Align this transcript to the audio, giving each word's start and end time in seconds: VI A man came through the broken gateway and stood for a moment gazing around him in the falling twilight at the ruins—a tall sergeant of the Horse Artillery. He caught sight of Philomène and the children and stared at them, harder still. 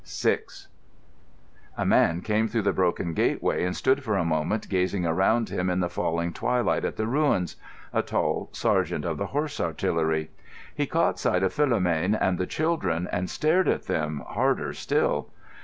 VI 0.03 0.39
A 1.77 1.85
man 1.85 2.21
came 2.21 2.47
through 2.47 2.63
the 2.63 2.73
broken 2.73 3.13
gateway 3.13 3.63
and 3.63 3.75
stood 3.77 4.03
for 4.03 4.17
a 4.17 4.25
moment 4.25 4.67
gazing 4.67 5.05
around 5.05 5.49
him 5.49 5.69
in 5.69 5.79
the 5.79 5.91
falling 5.91 6.33
twilight 6.33 6.83
at 6.83 6.95
the 6.95 7.05
ruins—a 7.05 8.01
tall 8.01 8.49
sergeant 8.51 9.05
of 9.05 9.19
the 9.19 9.27
Horse 9.27 9.59
Artillery. 9.61 10.31
He 10.73 10.87
caught 10.87 11.19
sight 11.19 11.43
of 11.43 11.53
Philomène 11.53 12.17
and 12.19 12.39
the 12.39 12.47
children 12.47 13.07
and 13.11 13.29
stared 13.29 13.67
at 13.67 13.83
them, 13.83 14.23
harder 14.25 14.73
still. 14.73 15.29